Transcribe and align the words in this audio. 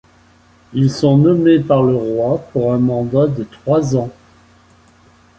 Ils 0.73 0.89
sont 0.89 1.15
nommés 1.19 1.59
par 1.59 1.83
le 1.83 1.93
roi 1.95 2.39
pour 2.51 2.73
un 2.73 2.79
mandat 2.79 3.27
de 3.27 3.43
trois 3.43 3.95
ans. 3.95 4.09